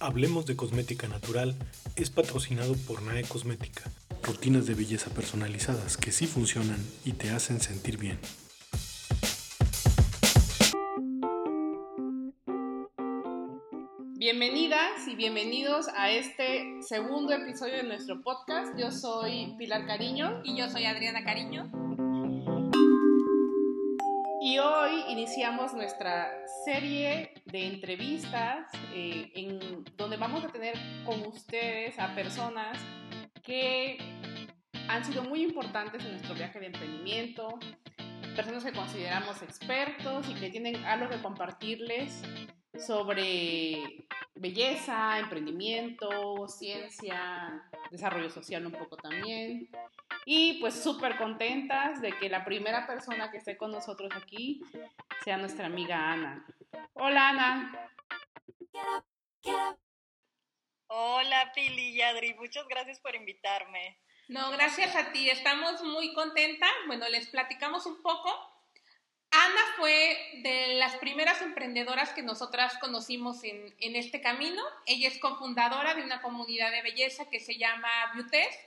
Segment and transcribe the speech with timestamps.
[0.00, 1.54] Hablemos de Cosmética Natural
[1.96, 3.82] es patrocinado por NAE Cosmética.
[4.22, 8.18] Rutinas de belleza personalizadas que sí funcionan y te hacen sentir bien.
[14.16, 18.72] Bienvenidas y bienvenidos a este segundo episodio de nuestro podcast.
[18.78, 21.70] Yo soy Pilar Cariño y yo soy Adriana Cariño.
[24.40, 26.30] Y hoy iniciamos nuestra
[26.64, 30.74] serie de entrevistas eh, en donde vamos a tener
[31.04, 32.78] con ustedes a personas
[33.42, 33.98] que
[34.88, 37.58] han sido muy importantes en nuestro viaje de emprendimiento,
[38.34, 42.22] personas que consideramos expertos y que tienen algo que compartirles
[42.78, 49.68] sobre belleza, emprendimiento, ciencia, desarrollo social un poco también.
[50.26, 54.62] Y pues súper contentas de que la primera persona que esté con nosotros aquí
[55.22, 56.46] sea nuestra amiga Ana.
[56.94, 57.90] Hola Ana.
[60.86, 63.98] Hola Pili y Adri, muchas gracias por invitarme.
[64.28, 66.70] No, gracias a ti, estamos muy contentas.
[66.86, 68.30] Bueno, les platicamos un poco.
[69.30, 74.62] Ana fue de las primeras emprendedoras que nosotras conocimos en, en este camino.
[74.86, 78.60] Ella es cofundadora de una comunidad de belleza que se llama Beautest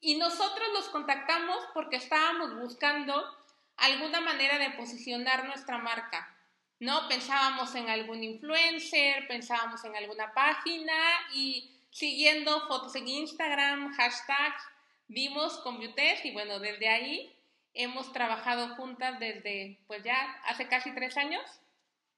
[0.00, 3.24] y nosotros los contactamos porque estábamos buscando
[3.78, 6.33] alguna manera de posicionar nuestra marca.
[6.84, 7.08] ¿No?
[7.08, 10.92] Pensábamos en algún influencer, pensábamos en alguna página
[11.32, 14.62] y siguiendo fotos en Instagram, hashtags,
[15.08, 17.34] vimos con y bueno, desde ahí
[17.72, 21.42] hemos trabajado juntas desde, pues ya hace casi tres años.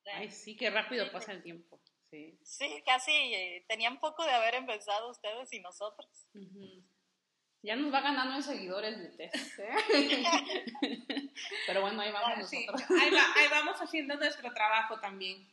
[0.04, 1.78] Ay, sí, qué rápido pasa el tiempo.
[2.10, 6.10] Sí, sí casi eh, tenían poco de haber empezado ustedes y nosotros.
[7.66, 9.58] Ya nos va ganando en seguidores de test.
[9.58, 9.74] ¿eh?
[11.66, 12.80] Pero bueno, ahí vamos nosotros.
[13.02, 15.44] ahí, vamos haciendo nuestro trabajo también.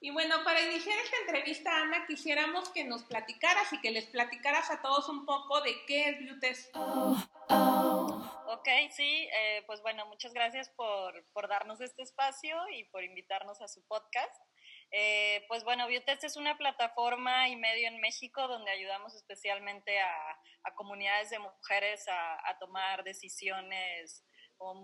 [0.00, 4.68] Y bueno, para iniciar esta entrevista, Ana, quisiéramos que nos platicaras y que les platicaras
[4.72, 6.74] a todos un poco de qué es Beautest.
[6.76, 13.60] Ok, sí, eh, pues bueno, muchas gracias por, por darnos este espacio y por invitarnos
[13.60, 14.42] a su podcast.
[14.90, 20.38] Eh, pues bueno, Biotest es una plataforma y medio en México donde ayudamos especialmente a,
[20.74, 24.22] comunidades de mujeres a, tomar decisiones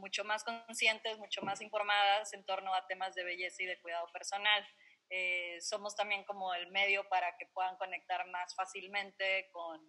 [0.00, 4.06] mucho más conscientes, mucho más informadas en torno a temas de belleza y de cuidado
[4.12, 4.66] personal.
[5.10, 9.80] Eh, somos también como el medio para que puedan conectar más fácilmente con,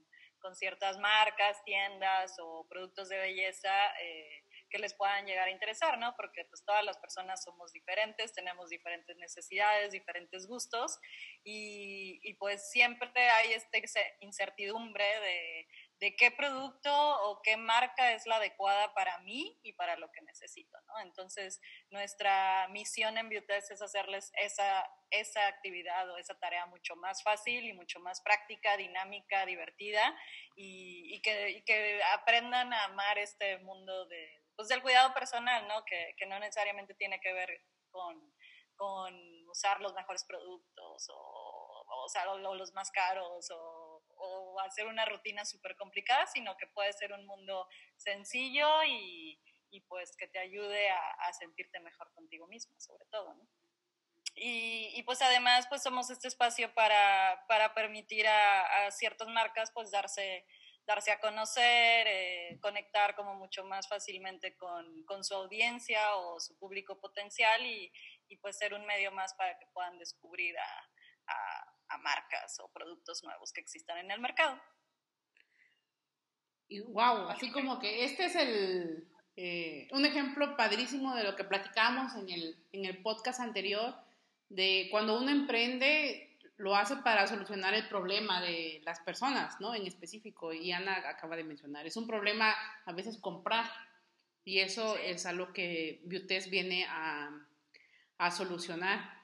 [0.53, 3.73] ciertas marcas, tiendas o productos de belleza.
[3.99, 4.43] Eh,
[4.75, 6.13] que les puedan llegar a interesar, ¿no?
[6.17, 10.99] Porque pues todas las personas somos diferentes, tenemos diferentes necesidades, diferentes gustos
[11.45, 13.77] y, y pues siempre hay esta
[14.19, 15.67] incertidumbre de,
[16.01, 20.21] de, qué producto o qué marca es la adecuada para mí y para lo que
[20.23, 20.99] necesito, ¿no?
[20.99, 27.23] Entonces, nuestra misión en Beautest es hacerles esa, esa actividad o esa tarea mucho más
[27.23, 30.19] fácil y mucho más práctica, dinámica, divertida
[30.57, 35.67] y, y, que, y que aprendan a amar este mundo de pues del cuidado personal,
[35.67, 35.83] ¿no?
[35.85, 37.49] Que, que no necesariamente tiene que ver
[37.89, 38.33] con,
[38.75, 39.13] con,
[39.49, 45.45] usar los mejores productos o, o usar los más caros o, o hacer una rutina
[45.45, 49.39] súper complicada, sino que puede ser un mundo sencillo y,
[49.69, 53.47] y pues que te ayude a, a, sentirte mejor contigo misma, sobre todo, ¿no?
[54.37, 59.71] Y, y, pues además pues somos este espacio para, para permitir a, a ciertas marcas
[59.71, 60.45] pues darse
[60.85, 66.57] darse a conocer, eh, conectar como mucho más fácilmente con, con, su audiencia o su
[66.57, 67.91] público potencial y,
[68.27, 73.23] y, pues ser un medio más para que puedan descubrir a, a, marcas o productos
[73.23, 74.61] nuevos que existan en el mercado.
[76.67, 79.07] Y wow, así como que este es el,
[79.37, 83.95] eh, un ejemplo padrísimo de lo que platicábamos en el, en el podcast anterior,
[84.49, 89.75] de cuando uno emprende, lo hace para solucionar el problema de las personas, ¿no?
[89.75, 92.55] En específico, y Ana acaba de mencionar, es un problema
[92.85, 93.65] a veces comprar,
[94.45, 97.31] y eso es algo que Biotest viene a,
[98.19, 99.15] a solucionar.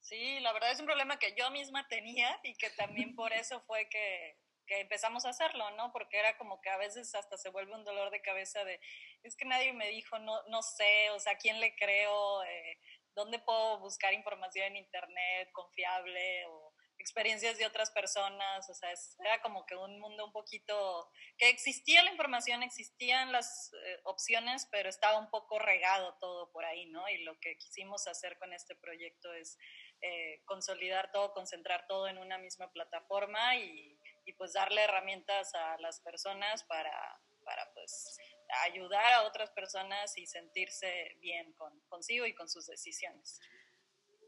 [0.00, 3.60] Sí, la verdad es un problema que yo misma tenía y que también por eso
[3.62, 5.92] fue que, que, empezamos a hacerlo, ¿no?
[5.92, 8.80] Porque era como que a veces hasta se vuelve un dolor de cabeza de,
[9.22, 12.42] es que nadie me dijo, no, no sé, o sea, ¿a quién le creo?
[12.44, 12.78] Eh,
[13.14, 18.90] dónde puedo buscar información en internet confiable o experiencias de otras personas, o sea,
[19.24, 24.68] era como que un mundo un poquito, que existía la información, existían las eh, opciones,
[24.70, 27.08] pero estaba un poco regado todo por ahí, ¿no?
[27.08, 29.58] Y lo que quisimos hacer con este proyecto es
[30.02, 35.78] eh, consolidar todo, concentrar todo en una misma plataforma y, y pues darle herramientas a
[35.78, 38.18] las personas para, para pues
[38.64, 43.40] ayudar a otras personas y sentirse bien con, consigo y con sus decisiones.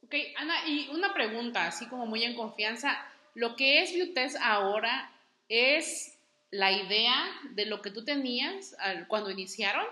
[0.04, 3.06] Ok, Ana, y una pregunta, así como muy en confianza.
[3.34, 5.10] Lo que es Biotest ahora
[5.48, 6.18] es
[6.50, 7.14] la idea
[7.52, 8.76] de lo que tú tenías
[9.08, 9.86] cuando iniciaron.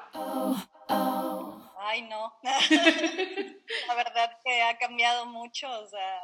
[1.79, 2.39] Ay, no.
[2.43, 6.21] la verdad que ha cambiado mucho, o sea,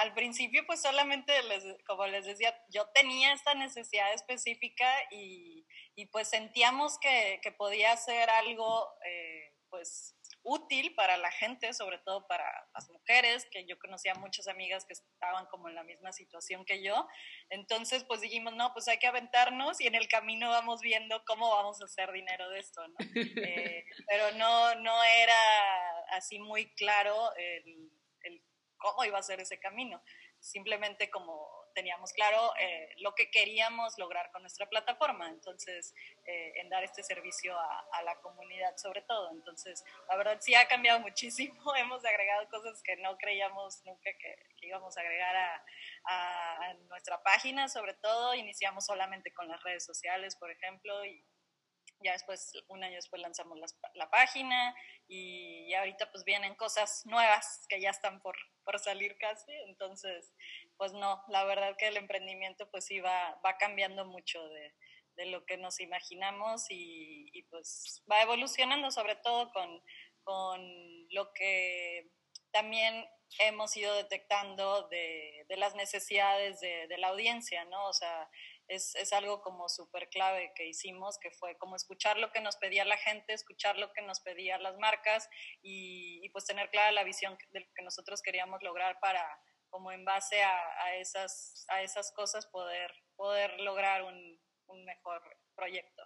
[0.00, 5.57] al principio pues solamente, les, como les decía, yo tenía esta necesidad específica y,
[6.06, 12.44] pues sentíamos que, podía ser algo eh, pues útil para la gente, sobre todo para
[12.74, 16.82] las mujeres, que yo conocía muchas amigas que estaban como en la misma situación que
[16.82, 17.06] yo.
[17.50, 21.50] Entonces, pues dijimos, no, pues hay que aventarnos y en el camino vamos viendo cómo
[21.50, 22.96] vamos a hacer dinero de esto, ¿no?
[23.14, 27.90] Eh, pero no, no era así muy claro el,
[28.22, 28.42] el
[28.78, 30.02] cómo iba a ser ese camino.
[30.40, 35.94] Simplemente como teníamos claro eh, lo que queríamos lograr con nuestra plataforma, entonces,
[36.26, 39.30] eh, en dar este servicio a, la comunidad sobre todo.
[39.30, 44.48] Entonces, la verdad sí ha cambiado muchísimo, hemos agregado cosas que no creíamos nunca que,
[44.62, 45.64] íbamos a agregar a,
[46.04, 51.24] a, nuestra página, sobre todo, iniciamos solamente con las redes sociales, por ejemplo, y
[52.00, 53.58] ya después, un año después lanzamos
[53.94, 54.74] la, página
[55.08, 59.52] y, ahorita pues vienen cosas nuevas que ya están por, por, salir casi.
[59.66, 60.32] Entonces,
[60.78, 64.74] pues no, la verdad que el emprendimiento pues sí va, va cambiando mucho de,
[65.16, 69.82] de lo que nos imaginamos y, y, pues va evolucionando sobre todo con,
[70.22, 72.10] con lo que
[72.52, 73.04] también
[73.40, 77.88] hemos ido detectando de, de las necesidades de, de, la audiencia, ¿no?
[77.88, 78.30] O sea,
[78.68, 82.56] es, es algo como súper clave que hicimos, que fue como escuchar lo que nos
[82.56, 85.28] pedía la gente, escuchar lo que nos pedían las marcas
[85.62, 89.26] y, pues tener clara la visión de lo que nosotros queríamos lograr para,
[89.70, 95.22] como en base a, a esas, a esas cosas, poder, poder lograr un, un mejor
[95.54, 96.02] proyecto.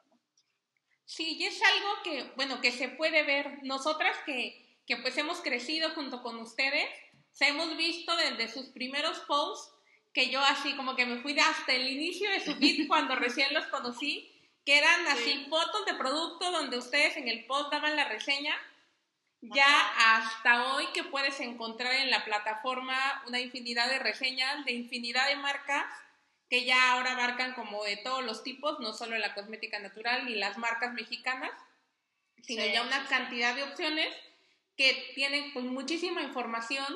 [1.05, 3.63] Sí, y es algo que, bueno, que se puede ver.
[3.63, 6.89] Nosotras que, que pues hemos crecido junto con ustedes,
[7.31, 9.73] se hemos visto desde sus primeros posts
[10.13, 13.53] que yo así como que me fui hasta el inicio de su feed cuando recién
[13.55, 14.31] los conocí,
[14.65, 18.55] que eran así fotos de producto donde ustedes en el post daban la reseña,
[19.43, 22.97] ya hasta hoy que puedes encontrar en la plataforma
[23.27, 25.85] una infinidad de reseñas de infinidad de marcas
[26.49, 30.35] que ya ahora abarcan como de todos los tipos, no solo la cosmética natural ni
[30.35, 31.51] las marcas mexicanas,
[32.43, 34.15] sino ya una cantidad de opciones
[34.77, 36.87] que tienen pues muchísima información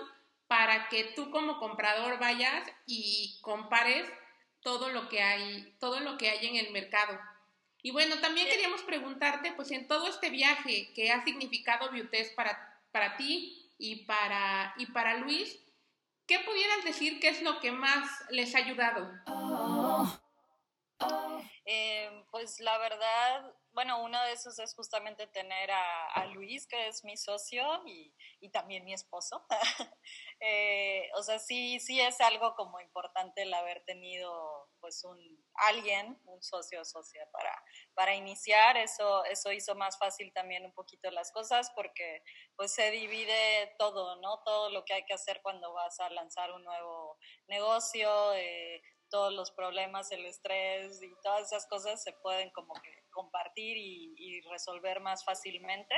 [0.47, 4.07] para que tú como comprador vayas y compares
[4.61, 7.19] todo lo que hay, todo lo que hay en el mercado.
[7.87, 12.59] Y bueno, también queríamos preguntarte, pues en todo este viaje que ha significado Biotest para,
[12.91, 15.57] para ti y para, y para Luis,
[16.27, 19.09] ¿qué pudieras decir que es lo que más les ha ayudado?
[19.29, 19.86] Eh,
[22.37, 27.17] pues la verdad, bueno, uno de esos es justamente tener a, Luis, que es mi
[27.17, 29.47] socio y, y también mi esposo.
[30.39, 35.19] Eh, o sea, sí, sí es algo como importante el haber tenido pues un
[35.55, 38.77] alguien, un socio o socia para, para iniciar.
[38.77, 42.23] Eso, eso hizo más fácil también un poquito las cosas porque
[42.55, 44.43] pues se divide todo, ¿no?
[44.45, 47.19] Todo lo que hay que hacer cuando vas a lanzar un nuevo
[47.49, 53.05] negocio, eh, todos los problemas, el estrés y todas esas cosas se pueden como que
[53.11, 55.95] compartir y, resolver más fácilmente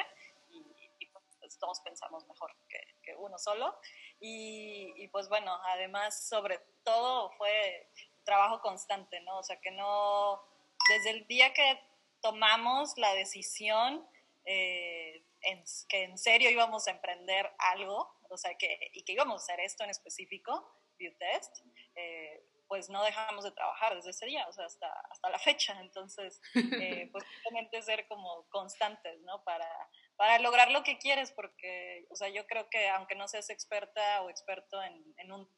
[0.49, 1.07] y,
[1.41, 3.75] pues, todos pensamos mejor que, uno solo.
[4.21, 7.91] Y, pues bueno, además sobre todo fue
[8.25, 9.39] trabajo constante, ¿no?
[9.39, 10.43] O sea, que no,
[10.89, 11.81] desde el día que
[12.21, 14.07] tomamos la decisión
[14.45, 19.41] eh, en, que en serio íbamos a emprender algo, o sea, que, y que íbamos
[19.41, 21.61] a hacer esto en específico, Viewtest,
[21.95, 25.79] eh, pues no dejamos de trabajar desde ese día, o sea, hasta, hasta la fecha.
[25.81, 29.43] Entonces, eh, pues simplemente ser como constantes, ¿no?
[29.43, 29.69] Para,
[30.17, 34.23] para lograr lo que quieres, porque, o sea, yo creo que aunque no seas experta
[34.23, 35.49] o experto en, en un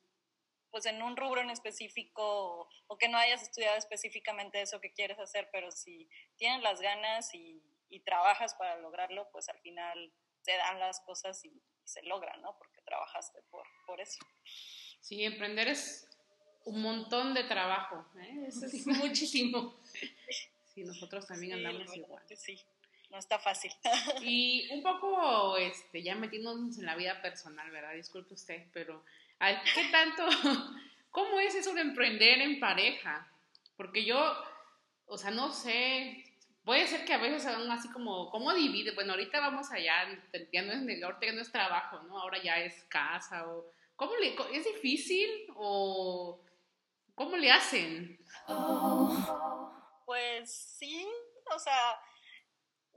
[0.71, 5.19] pues en un rubro en específico o, que no hayas estudiado específicamente eso que quieres
[5.19, 10.57] hacer, pero si tienes las ganas y, y trabajas para lograrlo, pues al final se
[10.57, 12.57] dan las cosas y, se logran, ¿no?
[12.57, 14.25] Porque trabajaste por, por eso.
[15.01, 16.09] Sí, emprender es
[16.65, 18.47] un montón de trabajo, ¿eh?
[18.49, 19.75] Eso es muchísimo.
[20.75, 22.23] Sí, nosotros también andamos igual.
[22.35, 22.61] Sí,
[23.11, 23.73] no está fácil.
[24.23, 27.95] Y un poco, este, ya metiéndonos en la vida personal, ¿verdad?
[27.95, 29.03] Disculpe usted, pero
[29.39, 30.27] ¿qué tanto,
[31.11, 33.27] cómo es eso de emprender en pareja?
[33.77, 34.35] Porque yo,
[35.07, 36.25] o sea, no sé,
[36.65, 38.93] puede ser que a veces hagan así como, ¿cómo divide?
[38.93, 40.07] Bueno, ahorita vamos allá,
[40.53, 42.19] ya no es, ahorita ya no es trabajo, ¿no?
[42.19, 43.73] Ahora ya es casa o...
[43.97, 46.41] ¿Cómo le, ¿Es difícil o
[47.21, 48.19] ¿Cómo le hacen?
[50.07, 51.07] Pues sí,
[51.55, 52.01] o sea,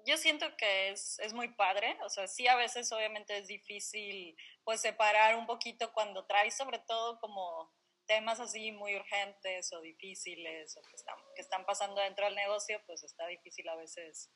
[0.06, 4.34] yo siento que es, es, muy padre, o sea, sí a veces obviamente es difícil
[4.64, 7.70] pues separar un poquito cuando traes sobre todo como
[8.06, 12.82] temas así muy urgentes o difíciles o que están, que están pasando dentro del negocio,
[12.86, 14.32] pues está difícil a veces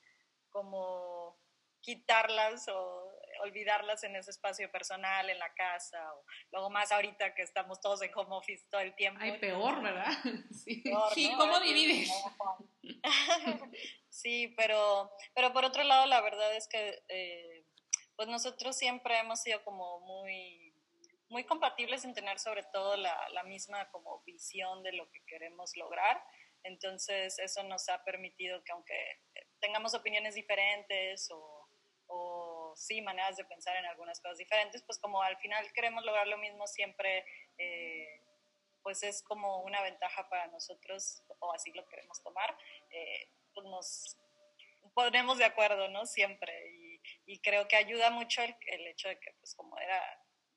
[0.50, 1.40] como
[1.80, 7.42] quitarlas o olvidarlas en ese espacio personal, en la casa, o luego más ahorita que
[7.42, 9.20] estamos todos en home office todo el tiempo.
[9.22, 10.06] Ay, peor, ¿verdad?
[10.52, 12.12] Sí, sí ¿cómo divides?
[14.10, 17.66] sí, pero, pero por otro lado, la verdad es que eh,
[18.16, 20.74] pues nosotros siempre hemos sido como muy,
[21.30, 25.76] muy compatibles en tener sobre todo la, la misma como visión de lo que queremos
[25.76, 26.22] lograr.
[26.64, 29.22] Entonces, eso nos ha permitido que aunque
[29.60, 31.70] tengamos opiniones diferentes o,
[32.08, 32.47] o,
[32.78, 36.38] sí maneras de pensar en algunas cosas diferentes, pues como al final queremos lograr lo
[36.38, 37.26] mismo siempre,
[37.58, 38.22] eh,
[38.84, 42.58] pues es como una ventaja para nosotros, o así lo queremos tomar,
[42.92, 44.18] eh, pues nos
[44.94, 46.06] ponemos de acuerdo, ¿no?
[46.06, 46.54] Siempre.
[46.72, 50.02] Y, y creo que ayuda mucho el, el, hecho de que, pues como era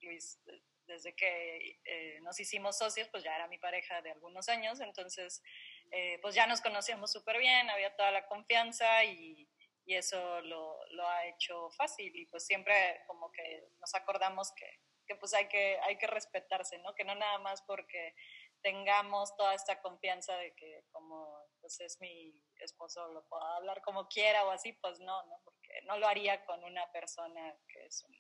[0.01, 0.41] Luis,
[0.87, 5.43] desde que eh, nos hicimos socios, pues ya era mi pareja de algunos años, entonces
[5.91, 9.49] eh, pues ya nos conocíamos súper bien, había toda la confianza y,
[9.85, 14.81] y eso lo, lo, ha hecho fácil y pues siempre como que nos acordamos que,
[15.07, 16.95] que, pues hay que, hay que respetarse, ¿no?
[16.95, 18.15] Que no nada más porque
[18.63, 24.07] tengamos toda esta confianza de que como pues es mi esposo lo puedo hablar como
[24.09, 25.41] quiera o así, pues no, ¿no?
[25.45, 28.15] Porque no lo haría con una persona que es un,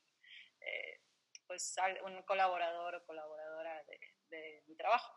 [0.60, 1.00] eh,
[1.46, 1.74] pues
[2.04, 5.12] un colaborador o colaboradora de, de mi trabajo.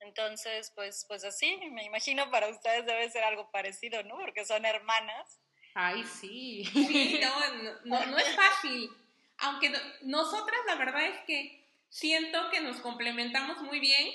[0.00, 4.16] Entonces, pues, pues así, me imagino para ustedes debe ser algo parecido, ¿no?
[4.18, 5.40] Porque son hermanas.
[5.78, 6.64] Ay, sí.
[6.72, 8.90] Sí, no, no, no es fácil.
[9.36, 14.08] Aunque nosotras la verdad es que siento que nos complementamos muy bien,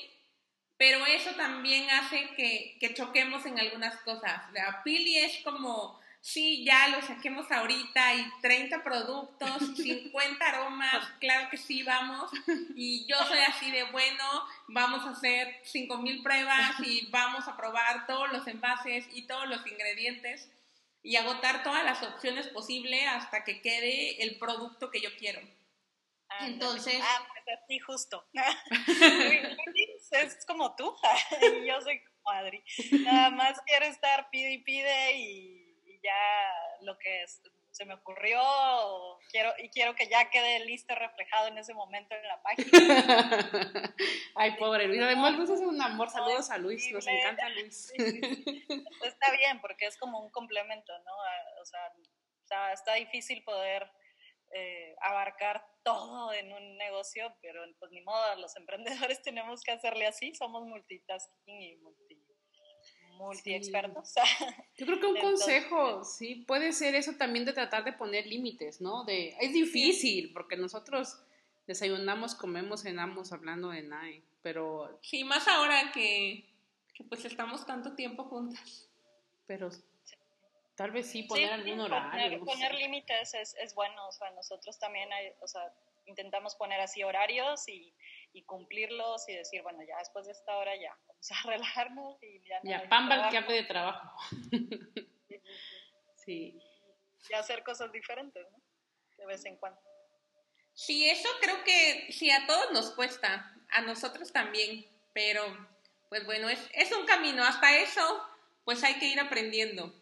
[0.77, 4.51] pero eso también hace que, que choquemos en algunas cosas.
[4.53, 11.47] La Pili es como sí, ya lo saquemos ahorita y 30 productos, 50 aromas, claro
[11.51, 12.31] que sí, vamos.
[12.75, 14.23] Y yo soy así de bueno,
[14.67, 19.65] vamos a hacer 5000 pruebas y vamos a probar todos los envases y todos los
[19.67, 20.49] ingredientes
[21.03, 25.41] y agotar todas las opciones posibles hasta que quede el producto que yo quiero.
[26.41, 26.99] Entonces.
[27.01, 28.25] Ah, pues así justo.
[30.11, 30.95] es como tú.
[31.67, 32.63] yo soy madre.
[33.01, 37.23] Nada más quiero estar pide y pide y ya lo que
[37.71, 38.39] se me ocurrió
[39.29, 42.67] quiero, y quiero que ya quede listo, reflejado en ese momento en la página.
[44.35, 45.01] Ay, pobre Luis.
[45.01, 46.09] Además, Luis es un amor.
[46.09, 46.91] Saludos a Luis.
[46.91, 47.91] Nos encanta Luis.
[49.03, 51.13] Está bien, porque es como un complemento, ¿no?
[51.61, 51.79] O sea,
[52.43, 53.89] está, está difícil poder
[54.53, 60.07] eh, abarcar todo en un negocio, pero pues ni modo, los emprendedores tenemos que hacerle
[60.07, 60.35] así.
[60.35, 62.10] Somos multitasking y multi
[63.21, 64.13] multi-expertos.
[64.77, 68.81] Yo creo que un consejo, sí, puede ser eso también de tratar de poner límites,
[68.81, 69.03] ¿no?
[69.03, 71.21] De, es difícil, porque nosotros
[71.67, 74.99] desayunamos, comemos, cenamos hablando de NAE, pero...
[75.01, 76.45] Sí, más ahora que,
[76.93, 78.89] que pues estamos tanto tiempo juntas.
[79.45, 79.69] Pero
[80.75, 82.39] tal vez sí poner algún horario.
[82.39, 85.71] Poner, poner límites es, es bueno, o sea, nosotros también hay, o sea,
[86.05, 87.93] intentamos poner así horarios y,
[88.33, 92.39] y, cumplirlos y decir, bueno, ya después de esta hora ya, vamos a relajarnos y
[92.47, 94.17] ya no Ya, pamba el que de trabajo.
[96.15, 96.59] sí.
[97.29, 98.61] Y hacer cosas diferentes, ¿no?
[99.17, 99.79] De vez en cuando.
[100.73, 105.43] Sí, eso creo que sí, a todos nos cuesta, a nosotros también, pero
[106.09, 108.25] pues bueno, es, es un camino, hasta eso
[108.63, 109.93] pues hay que ir aprendiendo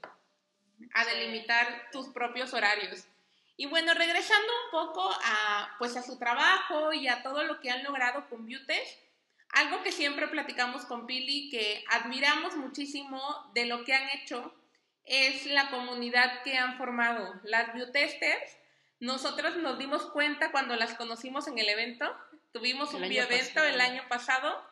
[0.94, 3.06] a delimitar tus propios horarios.
[3.60, 7.70] Y bueno, regresando un poco a, pues a su trabajo y a todo lo que
[7.70, 9.02] han logrado con Beautest,
[9.50, 13.22] algo que siempre platicamos con Pili, que admiramos muchísimo
[13.54, 14.56] de lo que han hecho,
[15.04, 17.38] es la comunidad que han formado.
[17.44, 18.58] Las Beautesters,
[19.02, 22.16] nosotros nos dimos cuenta cuando las conocimos en el evento,
[22.54, 24.66] tuvimos un bioevento el año pasado.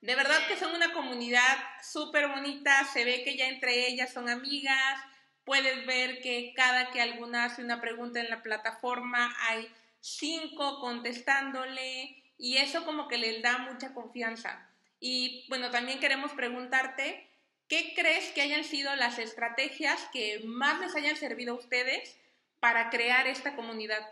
[0.00, 4.30] De verdad que son una comunidad súper bonita, se ve que ya entre ellas son
[4.30, 5.02] amigas,
[5.48, 9.66] puedes ver que cada que alguna hace una pregunta en la plataforma hay
[9.98, 14.70] cinco contestándole y eso como que les da mucha confianza.
[15.00, 17.26] Y bueno, también queremos preguntarte,
[17.66, 22.20] ¿qué crees que hayan sido las estrategias que más les hayan servido a ustedes
[22.60, 24.06] para crear esta comunidad?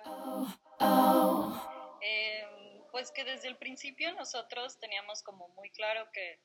[2.00, 2.44] Eh,
[2.90, 6.40] pues que desde el principio nosotros teníamos como muy claro que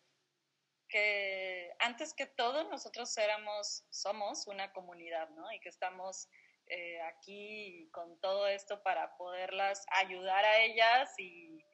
[0.92, 5.52] que antes que todo nosotros éramos, somos una comunidad, ¿no?
[5.52, 6.30] Y que estamos
[6.68, 11.66] eh, aquí con todo esto para poderlas ayudar a ellas y,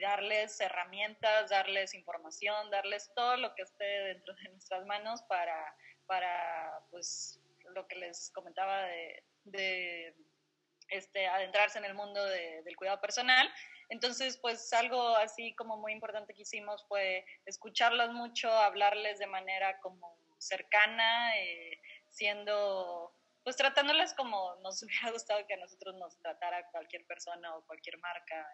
[0.00, 5.76] darles herramientas, darles información, darles todo lo que esté dentro de nuestras manos para,
[6.06, 7.40] para pues,
[7.74, 8.82] lo que les comentaba
[9.44, 10.14] de
[10.88, 13.50] este, adentrarse en el mundo del cuidado personal.
[13.94, 19.78] Entonces, pues algo así como muy importante que hicimos fue escucharlos mucho, hablarles de manera
[19.78, 26.68] como cercana, eh, siendo, pues tratándoles como nos hubiera gustado que a nosotros nos tratara
[26.72, 28.44] cualquier persona o cualquier marca.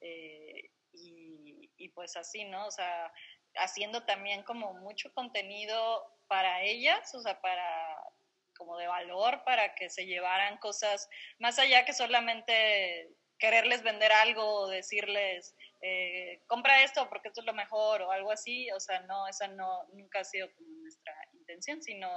[0.00, 2.66] Eh, y, y, pues así, ¿no?
[2.66, 3.12] O sea,
[3.56, 7.98] haciendo también como mucho contenido para ellas, o sea, para
[8.56, 13.10] como de valor, para que se llevaran cosas más allá que solamente
[13.40, 18.30] quererles vender algo o decirles, eh, compra esto porque esto es lo mejor o algo
[18.30, 22.08] así, o sea, no, esa no, nunca ha sido como nuestra intención, sino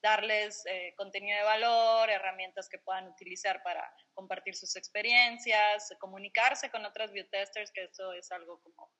[0.00, 6.84] darles eh, contenido de valor, herramientas que puedan utilizar para compartir sus experiencias, comunicarse con
[6.84, 8.90] otras biotesters, que eso es algo como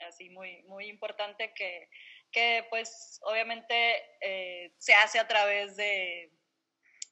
[0.00, 1.88] así muy, muy importante que,
[2.30, 6.30] que pues obviamente eh, se hace a través de,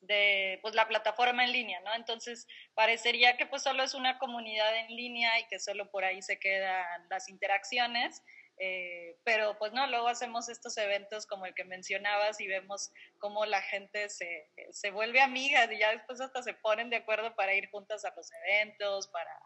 [0.07, 1.95] de pues, la plataforma en línea, ¿no?
[1.95, 6.23] Entonces, parecería que pues solo es una comunidad en línea y que solo por ahí
[6.23, 8.23] se quedan las interacciones,
[8.59, 13.47] eh, pero pues no, luego hacemos estos eventos como el que mencionabas y vemos cómo
[13.47, 17.55] la gente se, se vuelve amiga y ya después hasta se ponen de acuerdo para
[17.55, 19.41] ir juntas a los eventos, para...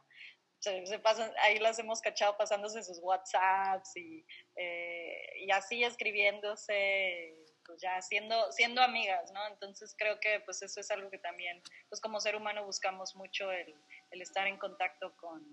[0.60, 7.36] Se, pasan, ahí las hemos cachado pasándose sus WhatsApps y, eh, y así escribiéndose
[7.68, 9.46] pues ya siendo, siendo amigas, ¿no?
[9.46, 13.52] Entonces creo que pues eso es algo que también, pues como ser humano buscamos mucho
[13.52, 13.74] el,
[14.10, 15.44] el estar en contacto con,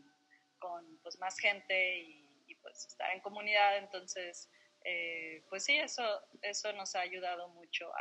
[0.58, 2.24] con pues más gente y,
[2.62, 4.50] pues estar en comunidad, entonces
[4.86, 6.04] eh, pues sí, eso,
[6.42, 7.92] eso nos ha ayudado mucho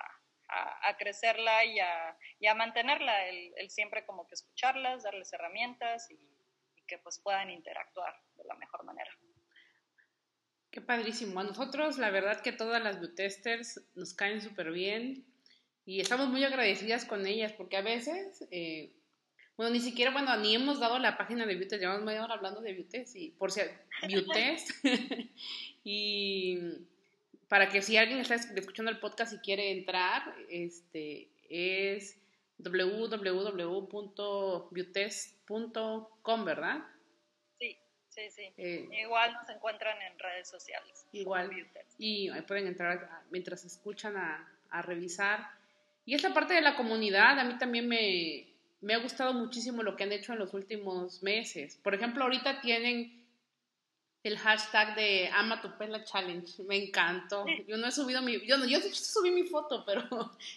[0.49, 5.33] a, a, crecerla y a, y a mantenerla, el, el, siempre como que escucharlas, darles
[5.33, 6.34] herramientas y, y
[6.87, 9.11] que pues puedan interactuar de la mejor manera.
[10.71, 11.39] Qué padrísimo.
[11.41, 15.25] A nosotros, la verdad que todas las bootesters nos caen súper bien
[15.87, 18.93] y estamos muy agradecidas con ellas porque a veces, eh,
[19.57, 22.61] bueno, ni siquiera, bueno, ni hemos dado la página de Beautest, llevamos media hora hablando
[22.61, 23.61] de Beautest y por si
[24.09, 24.71] Beautest
[25.85, 26.59] y
[27.49, 32.19] para que si alguien está escuchando el podcast y quiere entrar, este es
[35.47, 36.85] www.beautest.com, ¿verdad?
[38.15, 38.53] Sí, sí.
[38.57, 41.05] Eh, igual nos encuentran en redes sociales.
[41.11, 41.51] Igual.
[41.99, 45.51] Y pueden entrar mientras escuchan a, a, revisar.
[46.05, 48.47] Y esta parte de la comunidad, a mí también me,
[48.81, 51.77] me ha gustado muchísimo lo que han hecho en los últimos meses.
[51.83, 53.25] Por ejemplo, ahorita tienen
[54.23, 55.71] el hashtag de Ama tu
[56.05, 56.63] Challenge.
[56.65, 57.45] Me encantó.
[57.67, 58.47] Yo no he subido mi.
[58.47, 60.03] Yo, no, yo subí mi foto, pero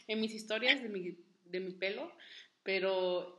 [0.08, 2.12] en mis historias de mi, de mi pelo.
[2.62, 3.37] Pero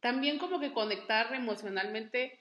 [0.00, 2.38] también como que conectar emocionalmente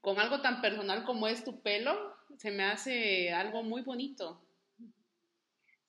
[0.00, 4.40] con algo tan personal como es tu pelo, se me hace algo muy bonito.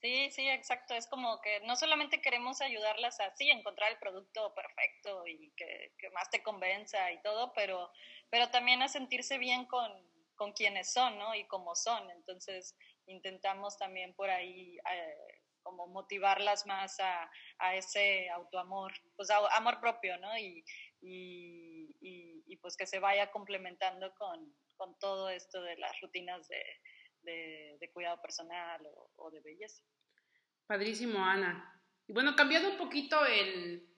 [0.02, 0.96] Sí, sí, exacto.
[0.96, 6.30] Es como que no solamente queremos ayudarlas así, encontrar el producto perfecto y que, más
[6.32, 7.92] te convenza y todo, pero,
[8.30, 9.92] pero también a sentirse bien con,
[10.36, 11.36] con quienes son, ¿no?
[11.36, 12.10] Y cómo son.
[12.10, 19.80] Entonces, intentamos también por ahí eh, como motivarlas más a, a, ese autoamor, pues amor
[19.80, 20.36] propio, ¿no?
[20.36, 20.66] Y,
[21.02, 27.78] y, y, pues que se vaya complementando con, con, todo esto de las rutinas de,
[27.80, 28.82] de, cuidado personal
[29.16, 29.84] o, de belleza.
[30.68, 31.84] Padrísimo, Ana.
[32.08, 33.90] Y bueno, cambiando un poquito el,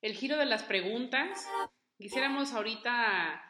[0.00, 1.46] el giro de las preguntas,
[1.98, 3.42] quisiéramos ahorita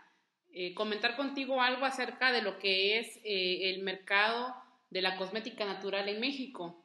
[0.52, 4.54] eh, comentar contigo algo acerca de lo que es eh, el mercado
[4.90, 6.84] de la cosmética natural en México.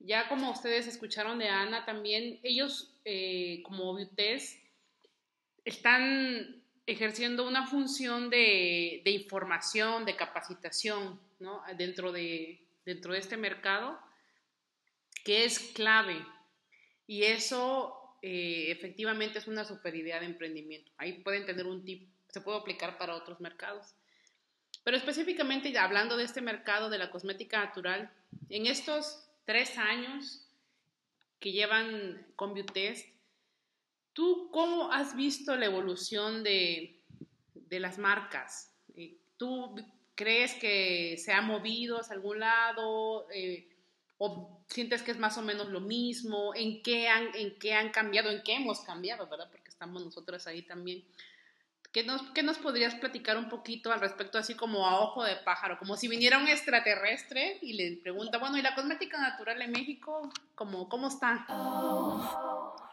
[0.00, 4.60] Ya como ustedes escucharon de Ana también, ellos eh, como Beautés
[5.68, 11.62] están ejerciendo una función de, información, de capacitación ¿no?
[11.76, 13.98] dentro, de, dentro de este mercado
[15.24, 16.24] que es clave.
[17.06, 20.90] Y eso eh, efectivamente es una super idea de emprendimiento.
[20.96, 23.94] Ahí pueden tener un tip, se puede aplicar para otros mercados.
[24.84, 28.10] Pero específicamente hablando de este mercado de la cosmética natural,
[28.48, 30.48] en estos tres años
[31.40, 33.06] que llevan con Beautest,
[34.18, 37.00] ¿Tú cómo has visto la evolución de,
[37.70, 38.74] las marcas?
[38.96, 39.76] Eh, ¿Tú
[40.16, 43.30] crees que se ha movido hacia algún lado?
[43.30, 43.68] Eh,
[44.18, 46.52] ¿O sientes que es más o menos lo mismo?
[46.56, 48.28] ¿En qué, han, ¿En qué han cambiado?
[48.28, 49.28] ¿En qué hemos cambiado?
[49.28, 49.48] ¿Verdad?
[49.52, 51.04] Porque estamos nosotros ahí también.
[51.92, 55.36] ¿Qué nos, ¿Qué nos podrías platicar un poquito al respecto, así como a ojo de
[55.36, 55.78] pájaro?
[55.78, 60.28] Como si viniera un extraterrestre y le pregunta, bueno, ¿y la cosmética natural en México?
[60.56, 61.46] ¿Cómo, cómo está?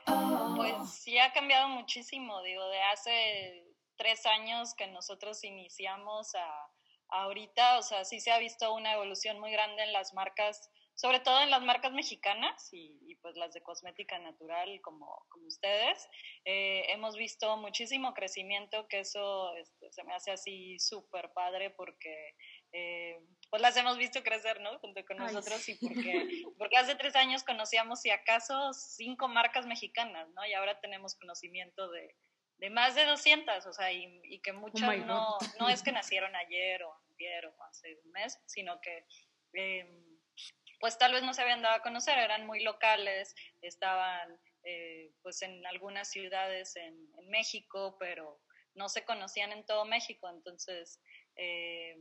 [0.05, 3.65] Pues sí ha cambiado muchísimo, digo, de hace
[3.97, 6.71] tres años que nosotros iniciamos a,
[7.09, 11.19] ahorita, o sea, sí se ha visto una evolución muy grande en las marcas sobre
[11.19, 16.07] todo en las marcas mexicanas y, pues las de cosmética natural como, como ustedes.
[16.45, 22.35] Eh, hemos visto muchísimo crecimiento, que eso este, se me hace así súper padre porque
[22.71, 24.77] eh, pues las hemos visto crecer, ¿no?
[24.79, 26.27] Junto con nosotros y porque,
[26.57, 30.45] porque hace tres años conocíamos si acaso cinco marcas mexicanas, ¿no?
[30.45, 32.15] Y ahora tenemos conocimiento de,
[32.57, 36.35] de más de 200, o sea, y, que oh muchas no, no es que nacieron
[36.35, 39.05] ayer o ayer o hace un mes, sino que...
[39.53, 39.87] Eh,
[40.79, 45.41] pues tal vez no se habían dado a conocer, eran muy locales, estaban eh, pues
[45.41, 46.95] en algunas ciudades en,
[47.29, 48.39] México, pero
[48.75, 51.01] no se conocían en todo México, entonces
[51.35, 51.97] eh,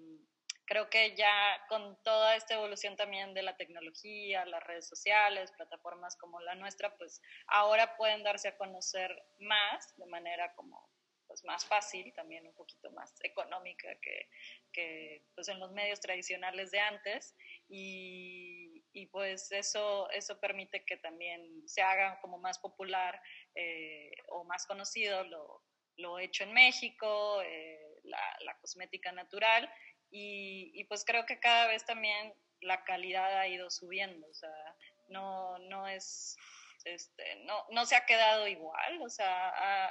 [0.66, 6.16] creo que ya con toda esta evolución también de la tecnología, las redes sociales, plataformas
[6.16, 10.90] como la nuestra, pues ahora pueden darse a conocer más de manera como
[11.26, 14.28] pues más fácil, también un poquito más económica que,
[14.72, 17.34] que pues en los medios tradicionales de antes.
[17.68, 23.20] Y, y, pues eso, eso permite que también se haga como más popular
[23.54, 25.62] eh, o más conocido lo,
[25.96, 29.68] lo, hecho en México, eh, la, la, cosmética natural
[30.16, 34.76] y, y, pues creo que cada vez también la calidad ha ido subiendo, o sea,
[35.08, 36.36] no, no es
[36.84, 39.48] este, no, no se ha quedado igual, o sea,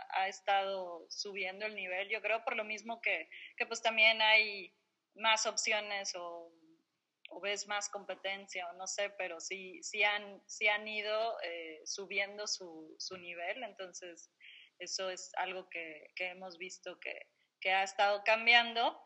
[0.09, 4.73] ha, estado subiendo el nivel, yo creo por lo mismo que, que pues también hay
[5.15, 6.51] más opciones o,
[7.41, 12.45] ves más competencia o no sé, pero sí, sí, han, sí han ido eh, subiendo
[12.45, 14.31] su, su, nivel, entonces
[14.77, 17.27] eso es algo que, que hemos visto que,
[17.59, 19.01] que ha estado cambiando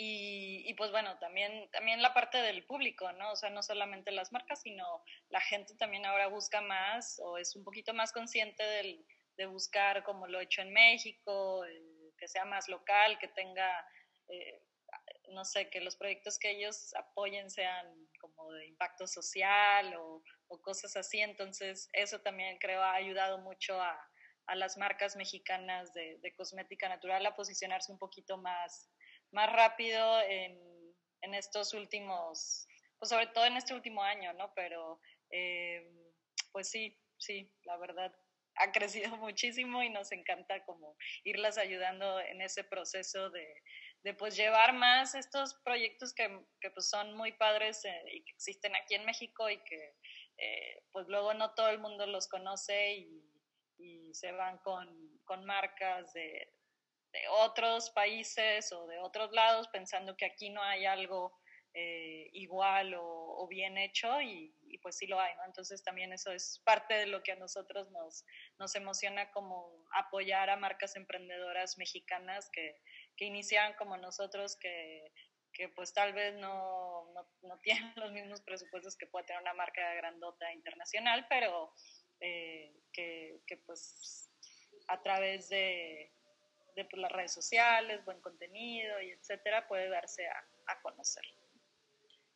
[0.00, 3.32] y, pues bueno, también, también la parte del público, ¿no?
[3.32, 7.56] O sea, no solamente las marcas, sino la gente también ahora busca más o es
[7.56, 9.04] un poquito más consciente del,
[9.36, 11.64] de buscar como lo he hecho en México,
[12.16, 13.68] que sea más local, que tenga,
[14.28, 14.62] eh,
[15.30, 20.22] no sé, que los proyectos que ellos apoyen sean como de impacto social o,
[20.62, 21.18] cosas así.
[21.18, 23.98] Entonces, eso también creo ha ayudado mucho a,
[24.46, 28.92] a las marcas mexicanas de, de cosmética natural a posicionarse un poquito más
[29.32, 30.58] más rápido en,
[31.22, 32.66] en estos últimos,
[32.98, 34.52] pues sobre todo en este último año, ¿no?
[34.54, 35.90] Pero eh,
[36.52, 38.14] pues sí, sí, la verdad
[38.56, 43.62] ha crecido muchísimo y nos encanta como irlas ayudando en ese proceso de,
[44.02, 48.32] de pues llevar más estos proyectos que, que pues son muy padres eh, y que
[48.32, 49.94] existen aquí en México y que
[50.38, 53.24] eh, pues luego no todo el mundo los conoce y,
[53.78, 56.52] y se van con, con marcas de,
[57.12, 61.38] de otros países o de otros lados pensando que aquí no hay algo
[61.74, 65.44] eh, igual o, bien hecho y, pues sí lo hay, ¿no?
[65.46, 68.24] Entonces también eso es parte de lo que a nosotros nos,
[68.58, 72.80] nos emociona como apoyar a marcas emprendedoras mexicanas que,
[73.16, 75.12] que inician como nosotros, que,
[75.52, 79.54] que pues tal vez no, no, no, tienen los mismos presupuestos que puede tener una
[79.54, 81.72] marca grandota internacional, pero
[82.20, 84.30] eh, que, que pues
[84.88, 86.12] a través de,
[86.78, 91.24] de pues, las redes sociales, buen contenido y etcétera, puede darse a, a conocer.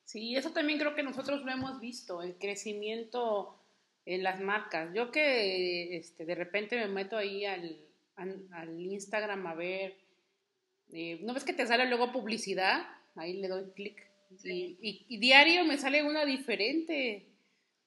[0.05, 3.59] Sí, eso también creo que nosotros lo hemos visto, el crecimiento
[4.05, 4.93] en las marcas.
[4.95, 7.79] Yo que este, de repente me meto ahí al,
[8.17, 9.97] al, Instagram a ver,
[10.93, 12.85] eh, ¿no ves que te sale luego publicidad?
[13.15, 14.03] Ahí le doy clic.
[14.45, 17.27] Y, y, diario me sale una diferente.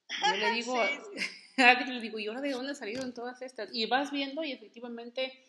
[0.10, 0.78] Yo le digo,
[1.58, 3.70] le digo, ¿y ahora de dónde salieron todas estas?
[3.74, 5.44] Y vas viendo y efectivamente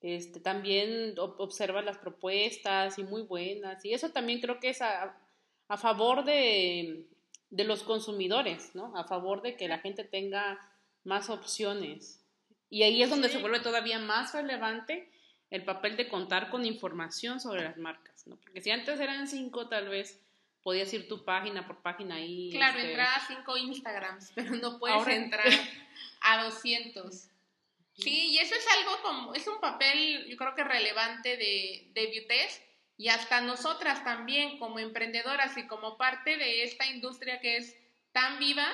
[0.00, 3.84] este, también observa las propuestas y muy buenas.
[3.84, 5.16] Y eso también creo que es a,
[5.68, 7.06] a favor de,
[7.50, 8.96] de, los consumidores, ¿no?
[8.96, 10.58] A favor de que la gente tenga
[11.04, 12.24] más opciones.
[12.70, 15.10] Y ahí es donde se vuelve todavía más relevante
[15.50, 18.36] el papel de contar con información sobre las marcas, ¿no?
[18.36, 20.22] Porque si antes eran cinco, tal vez
[20.62, 22.50] podías ir tu página por página ahí.
[22.50, 22.90] Claro, este...
[22.90, 25.46] entrar a cinco Instagrams, pero no puedes entrar
[26.20, 27.30] a 200.
[27.98, 32.06] Sí, y eso es algo como, es un papel yo creo que relevante de, de
[32.96, 37.76] y hasta nosotras también como emprendedoras y como parte de esta industria que es
[38.12, 38.68] tan viva,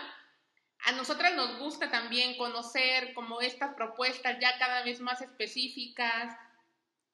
[0.80, 6.36] a nosotras nos gusta también conocer como estas propuestas ya cada vez más específicas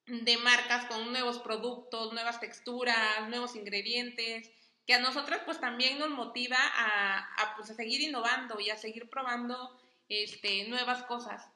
[0.06, 4.50] de marcas con nuevos productos, nuevas texturas, nuevos ingredientes,
[4.86, 8.76] que a nosotras pues también nos motiva a, a, pues, a seguir innovando y a
[8.76, 11.48] seguir probando este, nuevas cosas.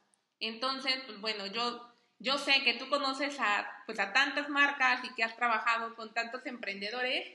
[0.47, 5.15] Entonces, pues bueno, yo, yo sé que tú conoces a, pues a tantas marcas y
[5.15, 7.27] que has trabajado con tantos emprendedores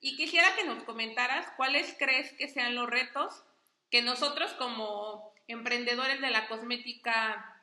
[0.00, 3.44] y quisiera que nos comentaras cuáles crees que sean los retos
[3.90, 7.62] que nosotros como emprendedores de la cosmética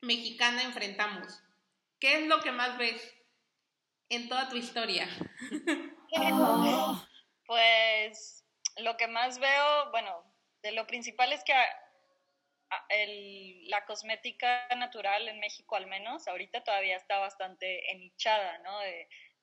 [0.00, 1.42] mexicana enfrentamos.
[1.98, 3.14] ¿Qué es lo que más ves
[4.08, 5.08] en toda tu historia?
[7.46, 8.44] pues
[8.76, 10.22] lo que más veo, bueno,
[10.62, 11.52] de lo principal es que
[13.68, 18.78] la cosmética natural en México al menos, ahorita todavía está bastante enichada, ¿no?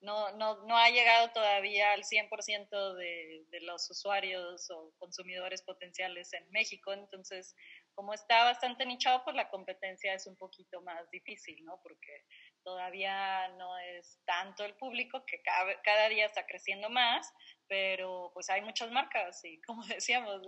[0.00, 6.32] no, no, no, ha llegado todavía al 100% de, de los usuarios o consumidores potenciales
[6.34, 7.56] en México, entonces
[7.94, 11.80] como está bastante nichado, pues la competencia es un poquito más difícil, ¿no?
[11.82, 12.24] Porque
[12.62, 17.32] todavía no es tanto el público, que cada, cada día está creciendo más,
[17.68, 20.42] pero pues hay muchas marcas y como decíamos,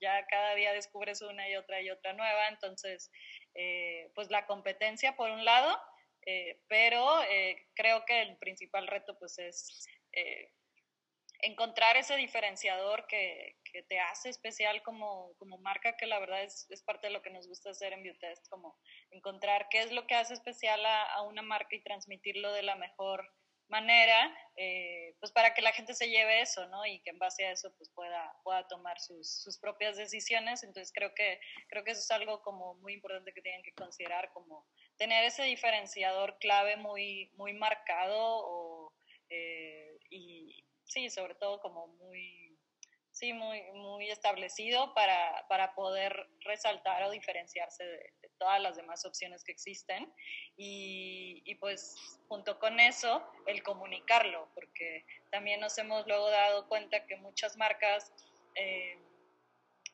[0.00, 3.10] ya cada día descubres una y otra y otra nueva, entonces
[3.54, 5.78] eh, pues la competencia por un lado,
[6.26, 9.86] eh, pero eh, creo que el principal reto pues es
[11.42, 16.66] encontrar ese diferenciador que, que, te hace especial como, como marca, que la verdad es,
[16.70, 18.78] es, parte de lo que nos gusta hacer en Biotest, como
[19.10, 22.76] encontrar qué es lo que hace especial a, a una marca y transmitirlo de la
[22.76, 23.26] mejor
[23.70, 26.84] manera, eh, pues para que la gente se lleve eso, ¿no?
[26.84, 30.62] Y que en base a eso pues pueda, pueda tomar sus, sus, propias decisiones.
[30.62, 34.30] Entonces creo que, creo que eso es algo como muy importante que tienen que considerar,
[34.32, 38.92] como tener ese diferenciador clave muy, muy marcado o,
[39.30, 42.58] eh, y sí, sobre todo como muy,
[43.12, 49.44] sí, muy, muy establecido para, para poder resaltar o diferenciarse de, todas las demás opciones
[49.44, 50.12] que existen.
[50.56, 57.06] Y, y, pues junto con eso, el comunicarlo, porque también nos hemos luego dado cuenta
[57.06, 58.12] que muchas marcas...
[58.56, 58.98] Eh,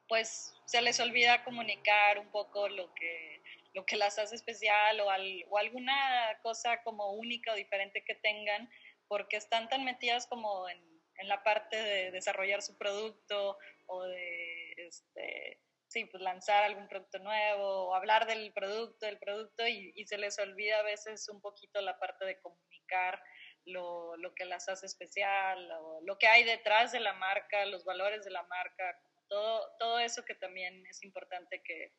[0.08, 3.42] pues se les olvida comunicar un poco lo que,
[3.74, 8.70] lo que las hace especial o, o, alguna cosa como única o diferente que tengan,
[9.08, 10.80] porque están tan metidas como en,
[11.18, 15.60] en la parte de desarrollar su producto o de este,
[15.96, 20.18] sí, pues lanzar algún producto nuevo o hablar del producto, del producto y, y, se
[20.18, 23.18] les olvida a veces un poquito la parte de comunicar
[23.64, 27.86] lo, lo, que las hace especial, o lo que hay detrás de la marca, los
[27.86, 31.92] valores de la marca, todo, todo eso que también es importante que,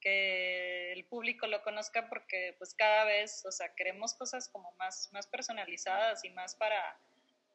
[0.00, 5.10] que el público lo conozca porque pues cada vez, o sea, queremos cosas como más,
[5.12, 7.00] más personalizadas y más para,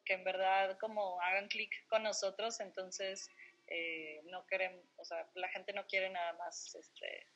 [0.04, 3.30] que en verdad como hagan clic con nosotros, entonces
[3.68, 7.26] eh, no queremos, o sea, la gente no quiere nada más este,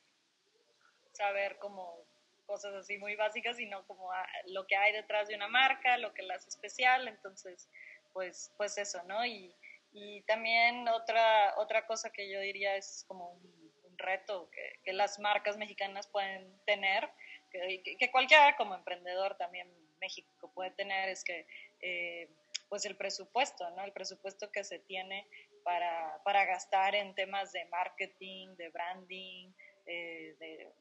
[1.11, 2.05] saber como
[2.45, 4.09] cosas así muy básicas, sino como
[4.47, 7.69] lo que hay detrás de una marca, lo que la hace especial, entonces,
[8.13, 9.25] pues, pues eso, ¿no?
[9.25, 9.55] Y,
[9.93, 13.61] y también otra, otra cosa que yo diría es como un,
[13.97, 17.07] reto que, que, las marcas mexicanas pueden tener,
[17.51, 21.45] que, que, cualquiera como emprendedor también México puede tener, es que
[21.81, 22.27] eh,
[22.67, 23.83] pues el presupuesto, ¿no?
[23.83, 25.27] El presupuesto que se tiene
[25.63, 29.53] para, para gastar en temas de marketing, de branding,
[29.85, 30.73] eh, de,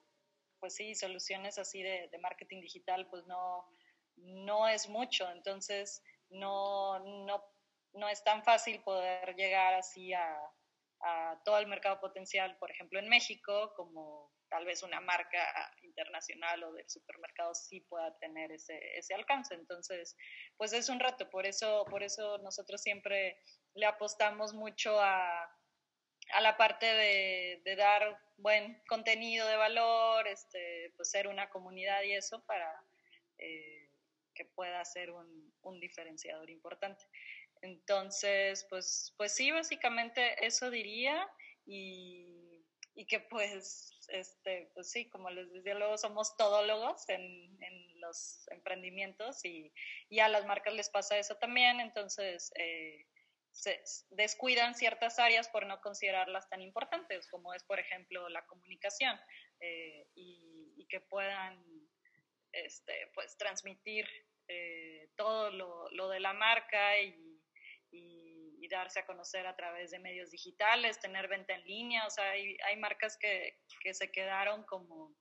[0.58, 3.66] pues sí, soluciones así de, de, marketing digital, pues no,
[4.16, 5.30] no es mucho.
[5.30, 7.44] Entonces, no, no,
[7.94, 10.38] no es tan fácil poder llegar así a,
[11.00, 16.62] a todo el mercado potencial, por ejemplo, en México, como tal vez una marca internacional
[16.64, 19.54] o del supermercado sí pueda tener ese, ese alcance.
[19.54, 20.16] Entonces,
[20.56, 23.38] pues es un reto, por eso, por eso nosotros siempre
[23.74, 25.44] le apostamos mucho a,
[26.32, 32.02] a la parte de, de, dar buen contenido de valor, este, pues ser una comunidad
[32.02, 32.72] y eso para
[33.38, 33.90] eh,
[34.34, 37.04] que pueda ser un, un, diferenciador importante.
[37.62, 41.26] Entonces, pues, pues sí, básicamente eso diría
[41.66, 42.29] y,
[43.00, 48.46] y que pues este, pues sí, como les decía, luego somos todólogos en, en los
[48.50, 49.72] emprendimientos y,
[50.10, 53.06] y, a las marcas les pasa eso también, entonces eh,
[53.52, 59.18] se descuidan ciertas áreas por no considerarlas tan importantes, como es, por ejemplo, la comunicación
[59.60, 61.64] eh, y, que puedan
[62.52, 64.04] este, pues, transmitir
[64.48, 67.40] eh, todo lo, lo, de la marca y
[68.76, 72.56] darse a conocer a través de medios digitales, tener venta en línea, o sea, hay,
[72.66, 75.14] hay marcas que, que, se quedaron como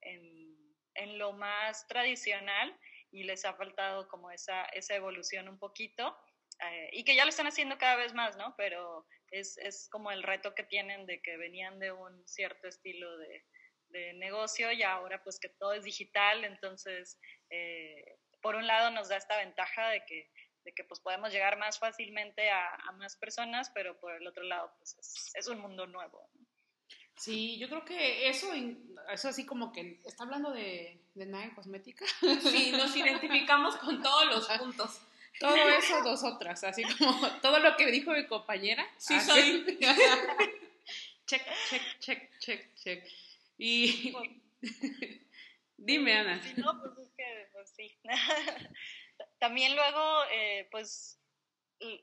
[0.00, 0.56] en,
[0.94, 2.78] en, lo más tradicional
[3.10, 6.16] y les ha faltado como esa, esa evolución un poquito
[6.60, 8.54] eh, y que ya lo están haciendo cada vez más, ¿no?
[8.56, 13.16] Pero es, es como el reto que tienen de que venían de un cierto estilo
[13.18, 13.44] de,
[13.92, 17.18] de negocio y ahora pues que todo es digital, entonces
[17.50, 20.30] eh, por un lado nos da esta ventaja de que
[20.64, 24.44] de que pues podemos llegar más fácilmente a, a más personas, pero por el otro
[24.44, 26.28] lado pues es, es un mundo nuevo.
[27.16, 28.52] Sí, yo creo que eso,
[29.12, 32.04] eso así como que está hablando de, de nada cosmética.
[32.42, 35.00] Sí, nos identificamos con todos los puntos.
[35.38, 38.86] Todo eso nosotras, así como todo lo que dijo mi compañera.
[38.96, 39.64] Sí, soy.
[41.26, 43.04] check, check, check, check, check.
[43.58, 44.14] Y
[45.76, 46.42] dime, Ana.
[46.42, 47.96] Si no, pues es que, pues sí.
[49.42, 51.20] También luego, eh, pues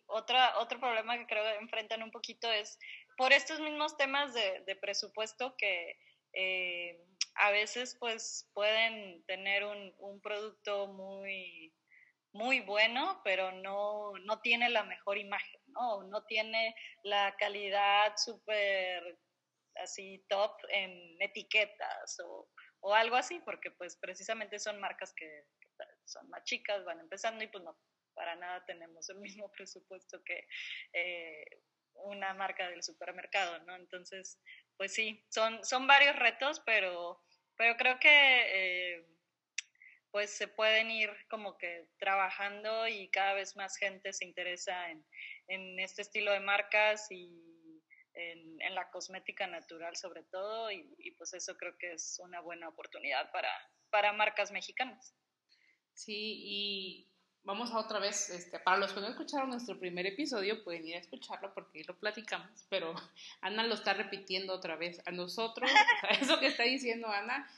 [0.07, 2.77] otra, otro problema que creo que enfrentan un poquito es
[3.15, 5.97] por estos mismos temas de, presupuesto que
[6.33, 7.01] eh,
[7.35, 11.73] a veces pues pueden tener un, un, producto muy,
[12.33, 16.03] muy bueno, pero no, no tiene la mejor imagen, ¿no?
[16.09, 19.17] No tiene la calidad súper
[19.75, 22.49] así top en etiquetas o,
[22.81, 25.45] o, algo así, porque pues precisamente son marcas que,
[26.11, 27.77] son más chicas, van empezando y pues no,
[28.13, 30.47] para nada tenemos el mismo presupuesto que
[30.93, 31.61] eh,
[31.95, 33.75] una marca del supermercado, ¿no?
[33.75, 34.39] Entonces,
[34.77, 37.21] pues sí, son, son varios retos, pero,
[37.57, 39.05] pero creo que eh,
[40.11, 45.05] pues se pueden ir como que trabajando y cada vez más gente se interesa en,
[45.47, 47.49] en este estilo de marcas y
[48.13, 52.69] en, la cosmética natural sobre todo y, y, pues eso creo que es una buena
[52.69, 53.51] oportunidad para,
[53.89, 55.15] para marcas mexicanas.
[55.99, 57.07] Sí, y
[57.43, 60.95] vamos a otra vez, este, para los que no escucharon nuestro primer episodio, pueden ir
[60.95, 62.95] a escucharlo porque lo platicamos, pero
[63.41, 65.01] Ana lo está repitiendo otra vez.
[65.05, 65.69] A nosotros,
[66.21, 67.51] eso que está diciendo Ana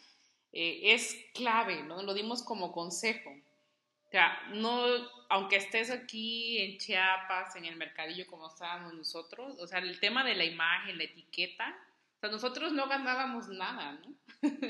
[0.54, 2.02] eh, es clave, ¿no?
[2.02, 3.30] Lo dimos como consejo.
[3.30, 4.88] O sea, no,
[5.30, 10.24] aunque estés aquí en Chiapas, en el mercadillo como estábamos nosotros, o sea, el tema
[10.24, 11.78] de la imagen, la etiqueta,
[12.22, 14.16] sea, nosotros no ganábamos nada, ¿no?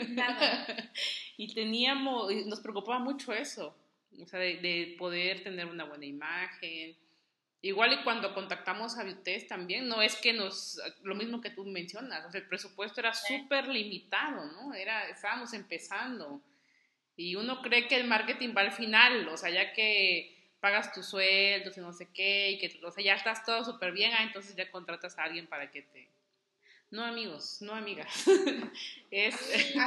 [0.10, 0.66] Nada.
[1.38, 3.78] y teníamos, nos preocupaba mucho eso
[4.20, 6.96] o sea, de, poder tener una buena imagen.
[7.62, 11.64] Igual y cuando contactamos a Biotest también, no es que nos, lo mismo que tú
[11.66, 14.74] mencionas, o sea, el presupuesto era súper limitado, ¿no?
[14.74, 16.42] Era, estábamos empezando.
[17.16, 21.08] Y uno cree que el marketing va al final, o sea, ya que pagas tus
[21.08, 24.24] sueldos y no sé qué, y que, o sea, ya estás todo súper bien, ah,
[24.24, 26.10] entonces ya contratas a alguien para que te,
[26.92, 28.26] no amigos, no amigas.
[29.12, 29.36] es,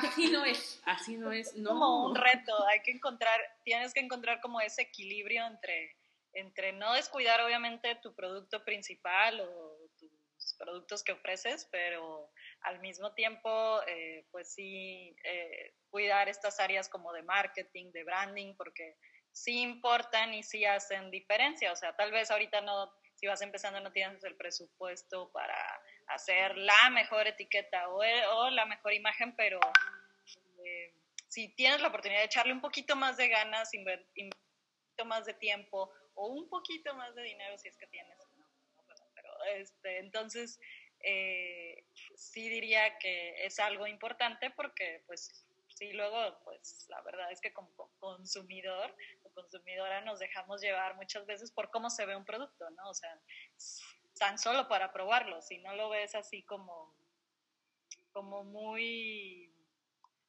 [0.03, 0.81] así no es.
[0.87, 1.55] Así no es.
[1.55, 1.71] No.
[1.71, 5.97] Como un reto, hay que encontrar, tienes que encontrar como ese equilibrio entre,
[6.33, 12.31] entre no descuidar obviamente tu producto principal o tus productos que ofreces, pero
[12.63, 18.55] al mismo tiempo, eh, pues sí, eh, cuidar estas áreas como de marketing, de branding,
[18.57, 18.97] porque
[19.31, 21.71] sí importan y sí hacen diferencia.
[21.73, 25.55] O sea, tal vez ahorita no, si vas empezando no tienes el presupuesto para
[26.09, 29.59] hacer la mejor etiqueta o, la mejor imagen, pero
[30.65, 30.95] eh,
[31.29, 35.35] si tienes la oportunidad de echarle un poquito más de ganas, un poquito más de
[35.35, 38.19] tiempo o un poquito más de dinero, si es que tienes,
[39.15, 40.61] pero este, entonces
[41.01, 47.41] eh, sí diría que es algo importante porque pues sí, luego pues la verdad es
[47.41, 52.25] que como consumidor o consumidora nos dejamos llevar muchas veces por cómo se ve un
[52.25, 52.89] producto, ¿no?
[52.89, 53.21] O sea,
[54.15, 56.95] tan solo para probarlo, si no lo ves así como,
[58.13, 59.53] como muy,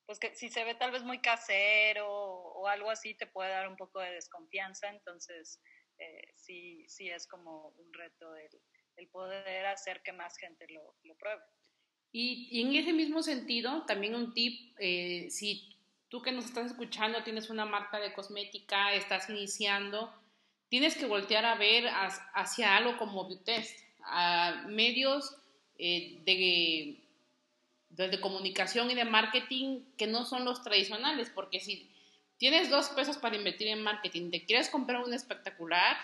[0.05, 3.67] pues que si se ve tal vez muy casero o, algo así, te puede dar
[3.67, 5.61] un poco de desconfianza, entonces
[5.97, 8.49] eh, sí, sí es como un reto el,
[8.97, 11.43] el, poder hacer que más gente lo, lo pruebe.
[12.11, 15.77] Y, y, en ese mismo sentido, también un tip, eh, si
[16.09, 20.13] tú que nos estás escuchando tienes una marca de cosmética, estás iniciando,
[20.69, 21.85] tienes que voltear a ver
[22.33, 25.35] hacia algo como Biotest, a medios
[25.77, 26.99] eh, de,
[27.89, 31.91] de, comunicación y de marketing que no son los tradicionales, porque si
[32.37, 35.97] tienes dos pesos para invertir en marketing, te quieres comprar un espectacular,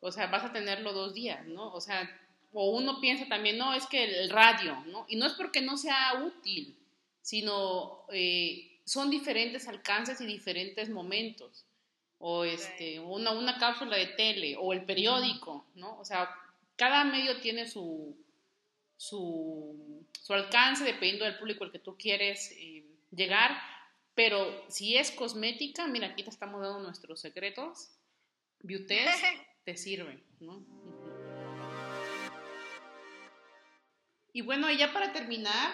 [0.00, 1.72] o sea, vas a tenerlo dos días, ¿no?
[1.72, 2.08] O sea,
[2.52, 5.04] o uno piensa también, no, es que el radio, ¿no?
[5.08, 6.78] Y no es porque no sea útil,
[7.20, 11.67] sino eh, son diferentes alcances y diferentes momentos
[12.18, 15.98] o este, una, una cápsula de tele, o el periódico, ¿no?
[15.98, 16.28] O sea,
[16.76, 18.16] cada medio tiene su,
[18.96, 23.56] su, su alcance dependiendo del público al que tú quieres eh, llegar,
[24.14, 27.90] pero si es cosmética, mira, aquí te estamos dando nuestros secretos,
[28.60, 29.24] Beautest
[29.64, 30.64] te sirve, ¿no?
[34.32, 35.72] Y bueno, ya para terminar,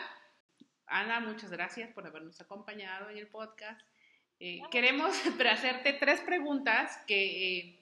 [0.86, 3.80] Ana, muchas gracias por habernos acompañado en el podcast.
[4.40, 5.14] Eh, queremos
[5.50, 7.78] hacerte tres preguntas que eh,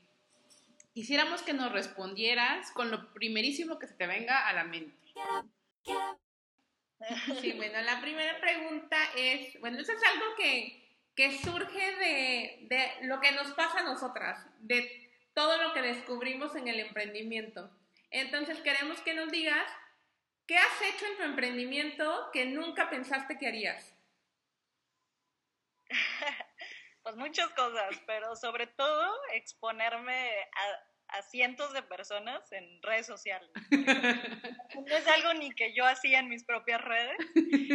[0.95, 4.97] quisiéramos que nos respondieras con lo primerísimo que se te venga a la mente.
[7.41, 13.07] Sí, bueno, la primera pregunta es, bueno, eso es algo que, que surge de, de
[13.07, 17.71] lo que nos pasa a nosotras, de todo lo que descubrimos en el emprendimiento.
[18.11, 19.67] Entonces queremos que nos digas,
[20.47, 23.95] ¿qué has hecho en tu emprendimiento que nunca pensaste que harías?
[27.03, 33.51] pues muchas cosas, pero sobre todo exponerme a, cientos de personas en redes sociales.
[34.75, 37.19] No es algo ni que yo hacía en mis propias redes.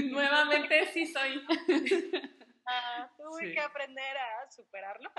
[0.10, 1.46] Nuevamente sí soy.
[2.70, 5.10] Ah, tuve que aprender a superarlo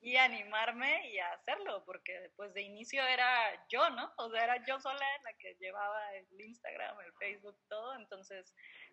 [0.00, 4.12] y animarme y a hacerlo, porque pues de inicio era yo, ¿no?
[4.16, 8.52] O sea, era yo sola la que llevaba el Instagram, el Facebook, todo, entonces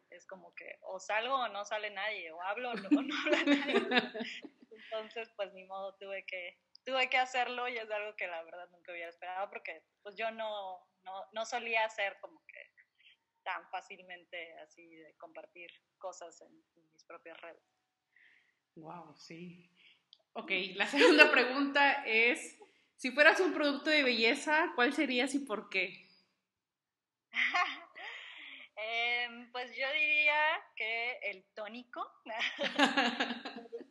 [0.10, 3.44] es como que o salgo o no sale nadie, o hablo o no, no habla
[3.44, 3.80] nadie.
[4.72, 8.70] Entonces, pues ni modo, tuve que, tuve que hacerlo y es algo que la verdad
[8.72, 12.60] nunca hubiera esperado porque pues yo no, no, no solía hacer como que
[13.46, 16.52] tan fácilmente así de compartir cosas en,
[16.92, 17.64] mis propias redes.
[18.76, 19.72] Wow, sí.
[20.34, 22.60] Ok, la segunda pregunta es,
[22.96, 26.10] si fueras un producto de belleza, ¿cuál serías y por qué?
[29.26, 32.06] Em, pues yo diría que el tónico.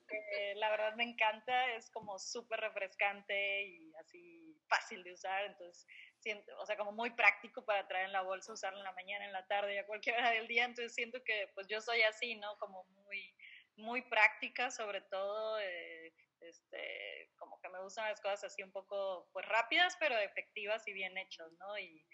[0.56, 5.86] la verdad me encanta, es como súper refrescante y así fácil de usar, entonces,
[6.18, 9.26] siento, o sea, como muy práctico para traer en la bolsa, usarlo en la mañana,
[9.26, 12.02] en la tarde y a cualquier hora del día, entonces siento que pues yo soy
[12.02, 12.56] así, ¿no?
[12.58, 13.34] Como muy,
[13.76, 19.28] muy práctica, sobre todo, eh, este, como que me gustan las cosas así un poco,
[19.32, 21.78] pues rápidas, pero efectivas y bien hechas, ¿no?
[21.78, 22.04] Y,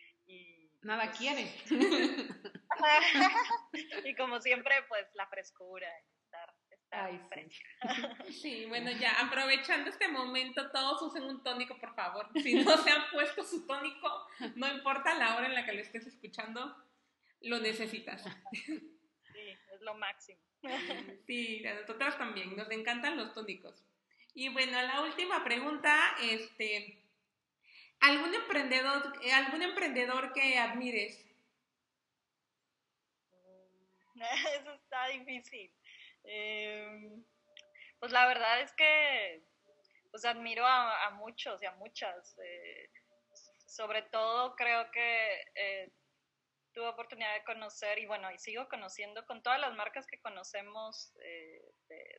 [0.82, 1.50] Nada pues, quiere.
[4.04, 5.88] y como siempre, pues la frescura,
[6.24, 6.54] estar
[6.92, 7.20] Ay,
[8.32, 8.66] sí.
[8.66, 12.28] bueno, ya aprovechando este momento, todos usen un tónico, por favor.
[12.42, 14.26] Si no se han puesto su tónico,
[14.56, 16.76] no importa la hora en la que lo estés escuchando,
[17.42, 18.24] lo necesitas.
[18.52, 20.40] Sí, es lo máximo.
[21.26, 23.84] Sí, a nosotros también, nos encantan los tónicos.
[24.34, 27.04] Y bueno, la última pregunta, este,
[28.00, 31.29] ¿algún emprendedor, algún emprendedor que admires?
[34.60, 35.72] Eso está difícil.
[36.24, 37.24] Em,
[37.98, 39.42] pues la verdad es que
[40.10, 42.36] pues admiro a, muchos y a muchas.
[42.38, 42.90] Eh,
[43.66, 45.92] sobre todo creo que eh,
[46.74, 51.12] tuve oportunidad de conocer y bueno, y sigo conociendo con todas las marcas que conocemos
[51.24, 51.62] eh,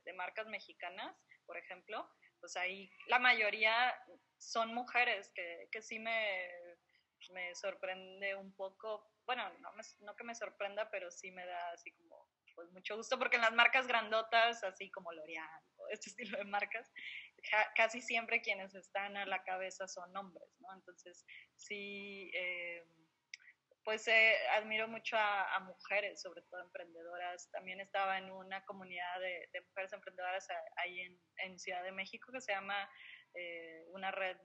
[0.05, 2.07] de, marcas mexicanas, por ejemplo,
[2.39, 3.95] pues ahí la mayoría
[4.37, 6.49] son mujeres que, que sí me,
[7.29, 11.91] me sorprende un poco, bueno, no, no que me sorprenda, pero sí me da así
[11.93, 15.47] como pues mucho gusto, porque en las marcas grandotas, así como L'Oreal
[15.89, 16.91] este estilo de marcas,
[17.75, 20.73] casi siempre quienes están a la cabeza son hombres, ¿no?
[20.73, 22.85] Entonces, sí, eh,
[23.83, 27.49] pues eh, admiro mucho a, mujeres, sobre todo emprendedoras.
[27.51, 30.47] También estaba en una comunidad de, mujeres emprendedoras
[30.77, 32.89] ahí en, en, Ciudad de México que se llama
[33.33, 34.37] eh, una red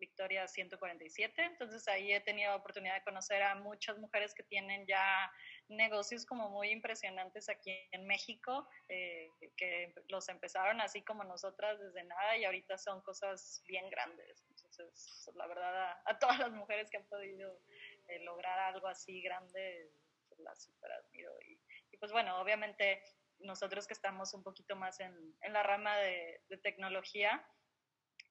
[0.00, 1.44] Victoria 147.
[1.44, 5.30] Entonces ahí he tenido oportunidad de conocer a muchas mujeres que tienen ya
[5.68, 12.02] negocios como muy impresionantes aquí en México, eh, que los empezaron así como nosotras desde
[12.04, 14.42] nada y ahorita son cosas bien grandes.
[14.48, 17.60] Entonces, la verdad, a, todas las mujeres que han podido
[18.08, 19.92] eh, lograr algo así grande,
[20.28, 21.32] pues, las super admiro.
[21.42, 23.02] Y, pues bueno, obviamente
[23.40, 27.46] nosotros que estamos un poquito más en, en la rama de, de tecnología,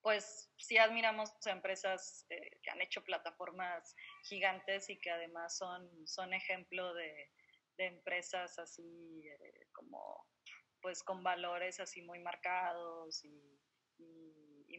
[0.01, 5.89] pues sí admiramos a empresas eh, que han hecho plataformas gigantes y que además son,
[6.07, 7.29] son ejemplo de,
[7.81, 10.27] empresas así eh, como
[10.81, 13.57] pues con valores así muy marcados y,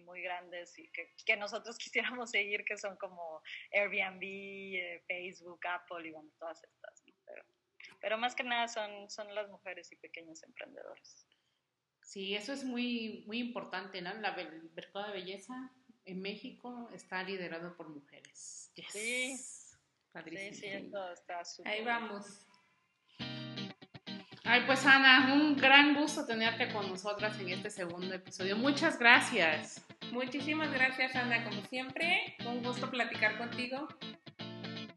[0.04, 3.42] muy grandes y que, nosotros quisiéramos seguir que son como
[3.72, 7.04] Airbnb, eh, Facebook, Apple y bueno, todas estas.
[7.26, 7.44] Pero,
[8.00, 11.26] pero, más que nada son, son las mujeres y pequeños emprendedores.
[12.10, 14.12] Sí, eso es muy, muy importante, ¿no?
[14.14, 15.70] La, el mercado de belleza
[16.04, 18.72] en México está liderado por mujeres.
[18.74, 19.36] Sí.
[19.36, 20.66] Sí, sí,
[21.12, 21.72] está súper.
[21.72, 22.44] Ahí vamos.
[24.42, 28.56] Ay, pues Ana, un gran gusto tenerte con nosotras en este segundo episodio.
[28.56, 29.86] Muchas gracias.
[30.10, 32.34] Muchísimas gracias, Ana, como siempre.
[32.44, 33.86] Un gusto platicar contigo.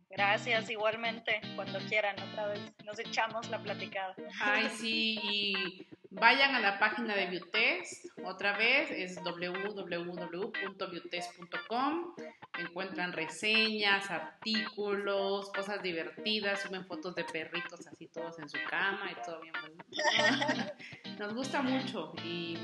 [0.09, 1.41] Gracias, igualmente.
[1.55, 4.15] Cuando quieran, otra vez nos echamos la platicada.
[4.39, 8.07] Ay, sí, y vayan a la página de Biotest.
[8.23, 12.15] Otra vez es www.biotest.com.
[12.57, 19.15] Encuentran reseñas, artículos, cosas divertidas, suben fotos de perritos así todos en su cama y
[19.25, 19.85] todo bien bonito.
[21.19, 22.57] Nos gusta mucho y,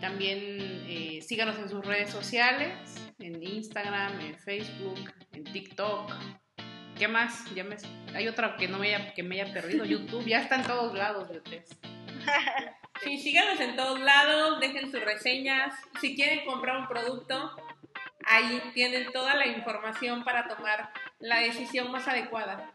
[0.00, 0.38] también
[0.86, 2.74] eh, síganos en sus redes sociales,
[3.20, 6.12] en Instagram, en Facebook, en TikTok
[6.98, 7.44] ¿Qué más?
[8.14, 9.84] Hay otra que no me haya, que me haya perdido.
[9.84, 11.70] YouTube, ya está en todos lados, ustedes.
[13.02, 15.74] Sí, síganos en todos lados, dejen sus reseñas.
[16.00, 17.54] Si quieren comprar un producto,
[18.24, 22.72] ahí tienen toda la información para tomar la decisión más adecuada.